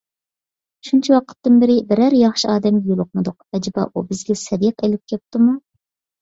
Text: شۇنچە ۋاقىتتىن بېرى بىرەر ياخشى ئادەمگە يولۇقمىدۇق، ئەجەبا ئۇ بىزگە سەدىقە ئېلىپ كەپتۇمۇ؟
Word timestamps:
شۇنچە 0.87 1.11
ۋاقىتتىن 1.15 1.59
بېرى 1.63 1.75
بىرەر 1.91 2.15
ياخشى 2.19 2.49
ئادەمگە 2.53 2.89
يولۇقمىدۇق، 2.93 3.37
ئەجەبا 3.59 3.85
ئۇ 3.93 4.05
بىزگە 4.09 4.39
سەدىقە 4.47 4.89
ئېلىپ 4.91 5.15
كەپتۇمۇ؟ 5.15 5.55